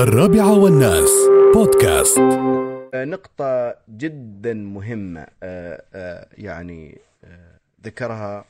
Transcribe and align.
الرابعة 0.00 0.58
والناس. 0.58 1.10
بودكاست. 1.54 2.18
نقطة 2.94 3.76
جدا 3.88 4.54
مهمة 4.54 5.26
آه، 5.42 5.84
آه، 5.94 6.28
يعني 6.38 6.98
آه، 7.24 7.60
ذكرها 7.84 8.44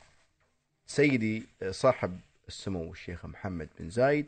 سيدي 0.87 1.47
صاحب 1.71 2.21
السمو 2.49 2.93
الشيخ 2.93 3.27
محمد 3.27 3.69
بن 3.81 3.91
زايد. 3.91 4.27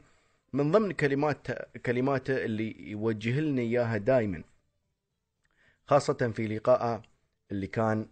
من 0.53 0.71
ضمن 0.73 0.93
كلمات 0.93 1.47
كلماته 1.87 2.45
اللي 2.45 2.91
يوجه 2.91 3.41
لنا 3.41 3.63
إياها 3.63 3.97
دائما 3.97 4.43
خاصة 5.87 6.33
في 6.37 6.47
لقائه 6.47 7.03
اللي 7.51 7.67
كان 7.67 8.07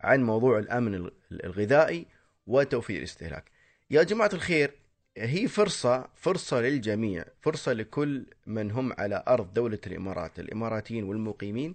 عن 0.00 0.22
موضوع 0.22 0.58
الأمن 0.58 1.10
الغذائي 1.32 2.06
وتوفير 2.46 2.98
الاستهلاك. 2.98 3.44
يا 3.90 4.02
جماعة 4.02 4.30
الخير 4.32 4.79
هي 5.18 5.48
فرصة 5.48 6.08
فرصة 6.14 6.60
للجميع 6.60 7.24
فرصة 7.40 7.72
لكل 7.72 8.26
من 8.46 8.70
هم 8.70 8.92
على 8.92 9.24
أرض 9.28 9.54
دولة 9.54 9.78
الإمارات 9.86 10.40
الإماراتيين 10.40 11.04
والمقيمين 11.04 11.74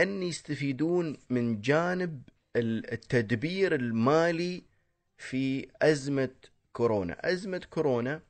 أن 0.00 0.22
يستفيدون 0.22 1.16
من 1.30 1.60
جانب 1.60 2.22
التدبير 2.56 3.74
المالي 3.74 4.62
في 5.18 5.68
أزمة 5.82 6.30
كورونا. 6.72 7.32
أزمة 7.32 7.62
كورونا 7.70 8.20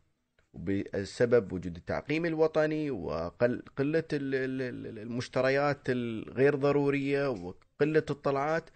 بسبب 0.55 1.53
وجود 1.53 1.77
التعقيم 1.77 2.27
الوطني 2.27 2.91
وقلة 2.91 4.05
المشتريات 4.13 5.79
الغير 5.89 6.55
ضرورية 6.55 7.31
وقلة 7.31 8.05
الطلعات. 8.11 8.71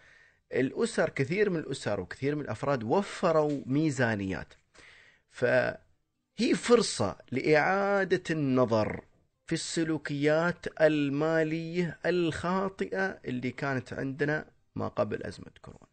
الأسر 0.53 1.11
كثير 1.11 1.51
من 1.51 1.57
الأسر 1.57 2.01
وكثير 2.01 2.35
من 2.35 2.43
الأفراد 2.43 2.83
وفروا 2.83 3.63
ميزانيات. 3.67 4.55
فهي 5.31 6.55
فرصة 6.55 7.17
لإعادة 7.33 8.23
النظر 8.31 9.05
في 9.47 9.53
السلوكيات 9.53 10.81
المالية 10.81 11.99
الخاطئة 12.07 13.07
اللي 13.25 13.51
كانت 13.51 13.93
عندنا 13.93 14.51
ما 14.75 14.89
قبل 14.89 15.23
أزمة 15.23 15.51
كورونا. 15.63 15.87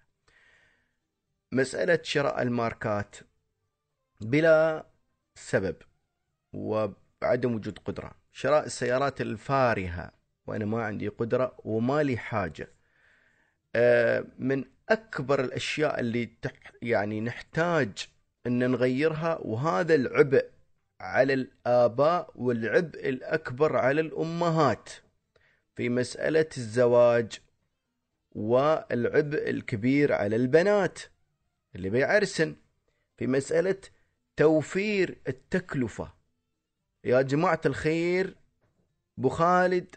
مسألة 1.52 2.00
شراء 2.04 2.42
الماركات 2.42 3.16
بلا 4.22 4.86
سبب 5.36 5.76
وعدم 6.54 7.56
وجود 7.56 7.80
قدرة. 7.80 8.12
شراء 8.32 8.66
السيارات 8.66 9.22
الفارهة 9.22 10.12
وأنا 10.48 10.66
ما 10.66 10.84
عندي 10.84 11.08
قدرة 11.08 11.58
وما 11.64 12.04
لي 12.04 12.18
حاجة 12.18 12.72
آه، 13.76 14.26
من 14.40 14.66
أكبر 14.90 15.44
الأشياء 15.44 16.00
اللي 16.00 16.30
يعني 16.82 17.22
نحتاج 17.22 18.08
إن 18.48 18.72
نغيرها 18.72 19.38
وهذا 19.42 19.96
العبء 19.96 20.50
على 21.00 21.34
الآباء 21.34 22.32
والعبء 22.36 23.10
الأكبر 23.10 23.76
على 23.76 24.02
الأمهات 24.02 24.90
في 25.76 25.90
مسألة 25.90 26.50
الزواج 26.58 27.40
والعبء 28.32 29.50
الكبير 29.50 30.14
على 30.14 30.36
البنات 30.36 31.00
اللي 31.76 31.90
بيعرسن. 31.90 32.56
في 33.18 33.28
مسألة 33.28 33.82
توفير 34.36 35.18
التكلفة. 35.28 36.14
يا 37.04 37.22
جماعة 37.22 37.62
الخير 37.66 38.36
أبو 39.20 39.30
خالد 39.30 39.96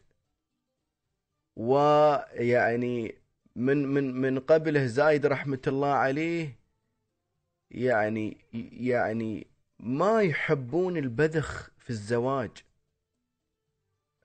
ويعني 1.56 3.14
من 3.56 3.86
من 3.86 4.20
من 4.20 4.38
قبله 4.38 4.86
زايد 4.86 5.26
رحمة 5.26 5.60
الله 5.66 5.88
عليه 5.88 6.59
يعني 7.70 8.36
يعني 8.72 9.46
ما 9.78 10.22
يحبون 10.22 10.96
البذخ 10.96 11.70
في 11.78 11.90
الزواج. 11.90 12.50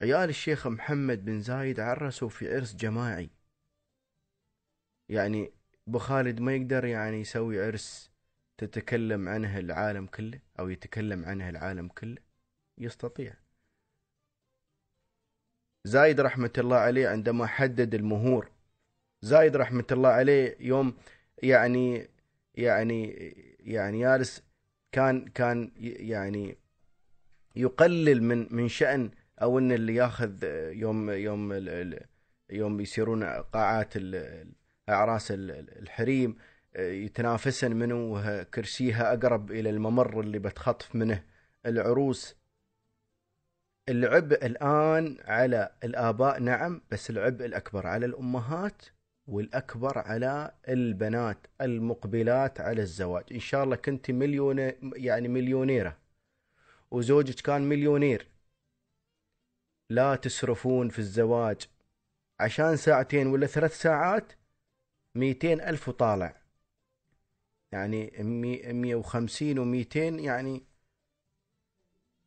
عيال 0.02 0.30
الشيخ 0.30 0.68
محمد 0.68 1.26
بن 1.26 1.42
زايد 1.42 1.80
عرسوا 1.80 2.30
في 2.30 2.56
عرس 2.56 2.76
جماعي. 2.76 3.30
يعني 5.10 5.52
أبو 5.88 6.00
خالد 6.00 6.40
ما 6.40 6.56
يقدر 6.56 6.86
يعني 6.86 7.22
يسوي 7.22 7.66
عرس 7.66 8.12
تتكلم 8.58 9.30
عنه 9.30 9.60
العالم 9.60 10.06
كله 10.06 10.40
أو 10.60 10.70
يتكلم 10.70 11.26
عنه 11.26 11.50
العالم 11.50 11.88
كله. 11.88 12.18
يستطيع. 12.78 13.34
زايد 15.84 16.20
رحمة 16.20 16.54
الله 16.58 16.78
عليه 16.78 17.08
عندما 17.08 17.48
حدد 17.48 17.96
المهور. 17.96 18.52
زايد 19.22 19.56
رحمة 19.56 19.88
الله 19.92 20.10
عليه 20.10 20.58
يوم 20.60 20.98
يعني 21.44 22.15
يعني 22.58 23.06
يعني 23.60 24.00
يالس 24.00 24.44
كان 24.92 25.28
كان 25.28 25.72
يعني 25.80 26.58
يقلل 27.56 28.24
من 28.24 28.56
من 28.56 28.68
شأن 28.68 29.12
أو 29.42 29.60
إن 29.60 29.72
اللي 29.72 29.96
ياخذ 29.96 30.44
يوم 30.74 31.10
يوم 31.10 31.54
يوم 32.50 32.82
يصيرون 32.82 33.24
قاعات 33.24 33.94
اعراس 34.90 35.28
الحريم 35.32 36.36
يتنافسن 36.76 37.76
منه 37.76 38.44
كرسيها 38.44 39.14
أقرب 39.14 39.52
إلى 39.52 39.70
الممر 39.70 40.20
اللي 40.20 40.40
بتخطف 40.40 40.96
منه 40.96 41.24
العروس. 41.66 42.36
العبء 43.90 44.46
الآن 44.46 45.18
على 45.26 45.76
الآباء 45.84 46.40
نعم 46.40 46.82
بس 46.92 47.10
العبء 47.10 47.46
الأكبر 47.46 47.88
على 47.88 48.06
الأمهات. 48.06 48.82
والأكبر 49.28 49.98
على 49.98 50.52
البنات 50.68 51.48
المقبلات 51.62 52.62
على 52.62 52.82
الزواج. 52.82 53.24
إن 53.32 53.40
شاء 53.40 53.64
الله 53.64 53.76
كنت 53.76 54.12
مليون 54.12 54.60
يعني 54.96 55.28
مليونيرة. 55.28 55.98
وزوجك 56.92 57.36
كان 57.42 57.62
مليونير. 57.62 58.28
لا 59.90 60.16
تسرفون 60.16 60.90
في 60.90 61.00
الزواج. 61.00 61.68
عشان 62.40 62.78
ساعتين 62.78 63.28
ولا 63.28 63.48
ثلاث 63.48 63.82
ساعات 63.82 64.34
ميتين 65.16 65.62
ألف 65.62 65.90
وطالع. 65.90 66.42
يعني 67.72 68.12
مية 68.74 68.96
وخمسين 68.96 69.60
وميتين 69.60 70.20
يعني. 70.20 70.64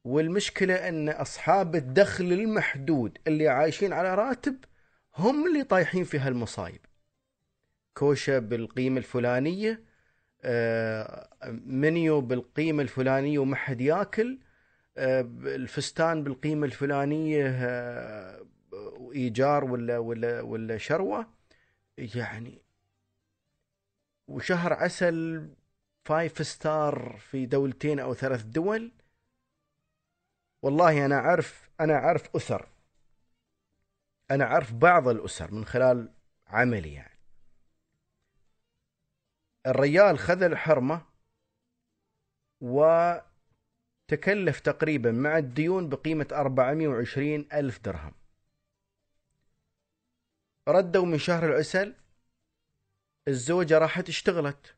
والمشكلة 0.05 0.89
أن 0.89 1.09
أصحاب 1.09 1.75
الدخل 1.77 2.25
المحدود 2.25 3.19
اللي 3.27 3.49
عايشين 3.49 3.93
على 3.93 4.15
راتب 4.15 4.65
هم 5.17 5.47
اللي 5.47 5.65
طايحين 5.65 6.05
في 6.05 6.19
هالمصايب. 6.19 6.81
كوشة 7.99 8.39
بالقيمة 8.39 8.99
الفلانية 8.99 9.83
آه، 10.43 11.29
منيو 11.67 12.21
بالقيمة 12.21 12.83
الفلانية 12.83 13.39
وما 13.39 13.57
حد 13.57 13.81
ياكل 13.81 14.39
آه، 14.97 15.21
الفستان 15.43 16.25
بالقيمة 16.25 16.67
الفلانية 16.67 17.47
آه، 17.49 18.47
إيجار 19.13 19.65
ولا 19.65 19.99
ولا 19.99 20.41
ولا 20.41 20.79
شروة. 20.79 21.27
يعني 21.99 22.63
وشهر 24.29 24.73
عسل 24.73 25.49
five 26.05 26.47
star 26.47 27.17
في 27.19 27.47
دولتين 27.47 28.01
أو 28.01 28.15
ثلاث 28.15 28.43
دول. 28.43 28.93
والله 30.63 31.05
أنا 31.07 31.17
أعرف 31.17 31.71
أنا 31.81 31.95
أعرف 31.95 32.37
أسر. 32.37 32.69
أنا 34.31 34.45
أعرف 34.45 34.73
بعض 34.73 35.09
الأسر 35.09 35.53
من 35.55 35.65
خلال 35.65 36.13
عملي 36.47 36.93
يعني. 36.93 37.18
الريال 39.67 40.19
خذ 40.19 40.43
الحرمة 40.43 41.07
وتكلف 42.61 44.61
تقريبا 44.61 45.13
مع 45.13 45.39
الديون 45.39 45.89
بقيمة 45.89 46.29
420 46.33 47.49
ألف 47.53 47.79
درهم. 47.79 48.13
ردوا 50.69 51.07
من 51.07 51.19
شهر 51.19 51.47
العسل 51.47 51.95
الزوجة 53.29 53.79
راحت 53.79 54.09
اشتغلت. 54.09 54.75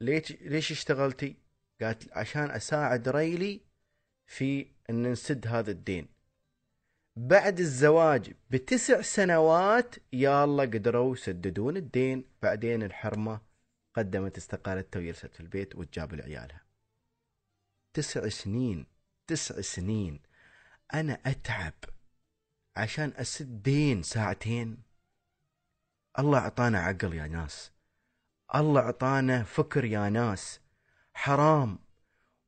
ليش 0.00 0.32
ليش 0.32 0.72
اشتغلتي؟ 0.72 1.36
قالت 1.80 2.12
عشان 2.12 2.50
أساعد 2.50 3.08
ريلي 3.08 3.60
في 4.26 4.66
أن 4.90 5.12
نسد 5.12 5.46
هذا 5.46 5.70
الدين. 5.70 6.08
بعد 7.16 7.58
الزواج 7.58 8.32
بتسع 8.50 9.00
سنوات 9.00 9.94
يا 10.12 10.44
الله 10.44 10.64
قدروا 10.64 11.12
يسددون 11.12 11.76
الدين 11.76 12.24
بعدين 12.42 12.82
الحرمة 12.82 13.40
قدمت 13.96 14.36
استقالتها 14.36 15.00
وجلست 15.00 15.34
في 15.34 15.40
البيت 15.40 15.76
وتجاب 15.76 16.14
لعيالها. 16.14 16.60
تسع 17.94 18.28
سنين 18.28 18.86
تسع 19.26 19.60
سنين. 19.60 20.20
أنا 20.94 21.18
أتعب 21.26 21.72
عشان 22.76 23.12
أسد 23.16 23.62
دين 23.62 24.02
ساعتين. 24.02 24.82
الله 26.18 26.38
أعطانا 26.38 26.78
عقل 26.78 27.14
يا 27.14 27.26
ناس. 27.26 27.72
الله 28.54 28.80
أعطانا 28.80 29.42
فكر 29.42 29.84
يا 29.84 30.08
ناس. 30.08 30.60
حرام. 31.14 31.78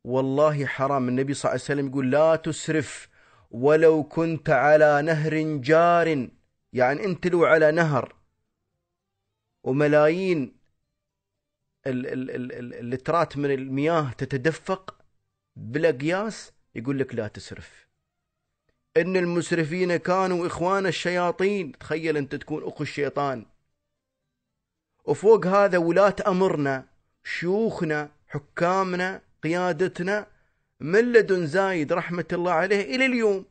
والله 0.03 0.65
حرام. 0.65 1.09
النبي 1.09 1.33
صلى 1.33 1.51
الله 1.51 1.63
عليه 1.63 1.73
وسلم 1.73 1.87
يقول 1.87 2.11
لا 2.11 2.35
تسرف 2.35 3.09
ولو 3.51 4.03
كنت 4.03 4.49
على 4.49 5.01
نهر 5.01 5.57
جار. 5.57 6.29
يعني 6.73 7.05
انت 7.05 7.27
لو 7.27 7.45
على 7.45 7.71
نهر. 7.71 8.15
وملايين 9.63 10.56
اللترات 11.87 13.37
من 13.37 13.51
المياه 13.51 14.11
تتدفق 14.11 14.95
بلا 15.55 15.91
قياس 15.91 16.51
يقول 16.75 16.99
لك 16.99 17.15
لا 17.15 17.27
تسرف. 17.27 17.87
إن 18.97 19.17
المسرفين 19.17 19.95
كانوا 19.95 20.47
إخوان 20.47 20.85
الشياطين. 20.85 21.71
تخيل 21.71 22.17
أنت 22.17 22.35
تكون 22.35 22.63
أخو 22.63 22.83
الشيطان. 22.83 23.45
وفوق 25.05 25.45
هذا 25.47 25.77
ولاة 25.77 26.15
أمرنا 26.27 26.87
شيوخنا 27.23 28.11
حكامنا 28.27 29.21
قيادتنا 29.43 30.27
من 30.79 31.13
لدن 31.13 31.47
زايد 31.47 31.93
رحمة 31.93 32.25
الله 32.33 32.51
عليه 32.51 32.95
إلى 32.95 33.05
اليوم. 33.05 33.45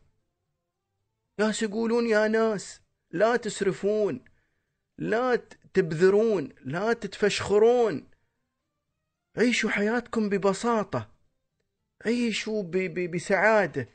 ناس 1.38 1.62
يقولون 1.62 2.06
يا 2.06 2.28
ناس 2.28 2.80
لا 3.10 3.36
تسرفون 3.36 4.20
لا 4.98 5.36
تبذرون 5.74 6.48
لا 6.64 6.92
تتفشخرون. 6.92 8.08
عيشوا 9.38 9.70
حياتكم 9.70 10.28
ببساطة. 10.28 11.10
عيشوا 12.06 12.62
بسعادة. 13.06 13.88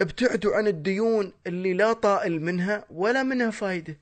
ابتعدوا 0.00 0.56
عن 0.56 0.66
الديون 0.66 1.32
اللي 1.46 1.74
لا 1.74 1.92
طائل 1.92 2.42
منها 2.42 2.86
ولا 2.90 3.22
منها 3.22 3.50
فايدة. 3.50 4.00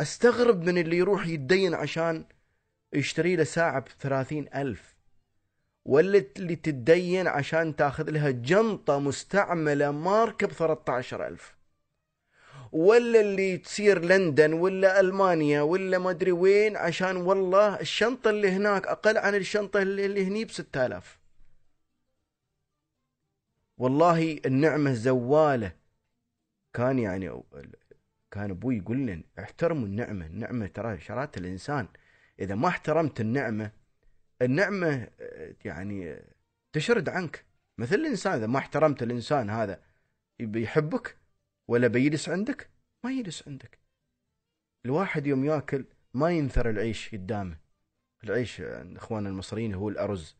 أستغرب 0.00 0.62
من 0.62 0.78
اللي 0.78 0.96
يروح 0.96 1.26
يتدين 1.26 1.74
عشان 1.74 2.24
يشتري 2.92 3.36
له 3.36 3.44
ساعة 3.44 3.80
بثلاثين 3.80 4.48
ألف. 4.54 4.96
ولا 5.84 6.24
اللي 6.36 6.56
تتدين 6.56 7.26
عشان 7.26 7.76
تاخذ 7.76 8.10
لها 8.10 8.30
جنطة 8.30 8.98
مستعملة 8.98 9.90
ماركة 9.90 10.46
ب 10.46 10.52
13000 10.52 11.57
ولا 12.72 13.20
اللي 13.20 13.58
تصير 13.58 14.04
لندن 14.04 14.52
ولا 14.52 15.00
ألمانيا 15.00 15.62
ولا 15.62 15.98
ما 15.98 16.10
أدري 16.10 16.32
وين 16.32 16.76
عشان 16.76 17.16
والله 17.16 17.80
الشنطة 17.80 18.30
اللي 18.30 18.50
هناك 18.50 18.86
أقل 18.86 19.18
عن 19.18 19.34
الشنطة 19.34 19.82
اللي 19.82 20.24
هني 20.26 20.44
ب 20.44 20.50
6000 20.50 21.18
والله 23.78 24.40
النعمة 24.46 24.92
زوالة. 24.92 25.72
كان 26.74 26.98
يعني 26.98 27.42
كان 28.30 28.50
أبوي 28.50 28.76
يقول 28.76 28.96
لنا 28.96 29.22
احترموا 29.38 29.86
النعمة 29.86 30.26
النعمة 30.26 30.66
ترى 30.66 31.00
شرات 31.00 31.38
الإنسان. 31.38 31.88
إذا 32.40 32.54
ما 32.54 32.68
احترمت 32.68 33.20
النعمة 33.20 33.72
النعمة 34.42 35.08
يعني 35.64 36.22
تشرد 36.72 37.08
عنك. 37.08 37.44
مثل 37.78 37.94
الإنسان 37.94 38.32
إذا 38.32 38.46
ما 38.46 38.58
احترمت 38.58 39.02
الإنسان 39.02 39.50
هذا 39.50 39.80
بيحبك 40.40 41.16
ولا 41.68 41.88
بيجلس 41.88 42.28
عندك؟ 42.28 42.70
ما 43.04 43.12
يجلس 43.12 43.48
عندك. 43.48 43.78
الواحد 44.84 45.26
يوم 45.26 45.44
ياكل 45.44 45.84
ما 46.14 46.30
ينثر 46.30 46.70
العيش 46.70 47.14
قدامه. 47.14 47.58
العيش 48.24 48.60
إخوان 48.60 49.26
المصريين 49.26 49.74
هو 49.74 49.88
الأرز. 49.88 50.36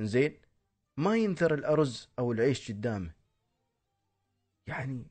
زين 0.00 0.40
ما 0.96 1.16
ينثر 1.16 1.54
الأرز 1.54 2.08
أو 2.18 2.32
العيش 2.32 2.72
قدامه. 2.72 3.14
يعني 4.66 5.06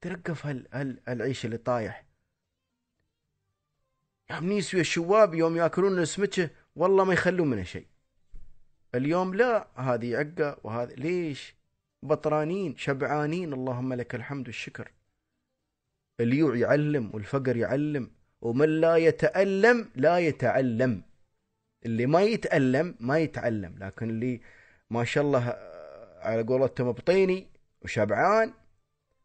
ترقف 0.00 0.46
هال 0.46 0.68
هال 0.72 1.08
العيش 1.08 1.44
اللي 1.44 1.56
طايح. 1.56 2.04
يوم 4.30 4.44
نيسوي 4.44 4.80
الشواب 4.80 5.34
يوم 5.34 5.56
ياكلون 5.56 5.98
السمكة 5.98 6.50
والله 6.76 7.04
ما 7.04 7.12
يخلون 7.12 7.50
منها 7.50 7.64
شيء. 7.64 7.86
اليوم 8.94 9.34
لا 9.34 9.80
هذه 9.80 10.16
عقة 10.16 10.60
وهذا 10.64 10.94
ليش؟ 10.94 11.54
بطرانين 12.04 12.76
شبعانين. 12.76 13.52
اللهم 13.52 13.94
لك 13.94 14.14
الحمد 14.14 14.46
والشكر 14.46 14.90
اليوع 16.20 16.56
يعلم 16.56 17.10
والفقر 17.14 17.56
يعلم 17.56 18.10
ومن 18.40 18.80
لا 18.80 18.96
يتألم 18.96 19.90
لا 19.96 20.18
يتعلم. 20.18 21.02
اللي 21.86 22.06
ما 22.06 22.22
يتألم 22.22 22.94
ما 23.00 23.18
يتعلم. 23.18 23.78
لكن 23.78 24.10
اللي 24.10 24.40
ما 24.90 25.04
شاء 25.04 25.24
الله 25.24 25.44
على 26.20 26.42
قولتهم 26.42 26.92
بطيني 26.92 27.46
وشبعان 27.82 28.52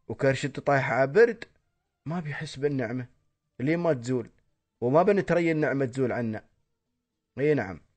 وكرشته 0.07 0.61
طايحة 0.61 0.93
على 0.93 1.07
برد 1.11 1.45
ما 2.05 2.19
بيحس 2.19 2.55
بالنعمة. 2.55 3.07
اللي 3.59 3.77
ما 3.77 3.93
تزول 3.93 4.29
وما 4.81 5.03
بنتري 5.03 5.51
النعمة 5.51 5.85
تزول 5.85 6.11
عنا. 6.11 6.43
أي 7.39 7.53
نعم. 7.53 7.88